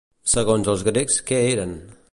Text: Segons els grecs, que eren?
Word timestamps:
Segons 0.31 0.71
els 0.73 0.85
grecs, 0.89 1.19
que 1.29 1.45
eren? 1.53 1.77